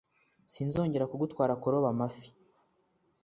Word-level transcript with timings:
Sinzongera 0.51 1.09
kugutwara 1.11 1.53
kuroba 1.61 1.87
amafi. 1.93 2.27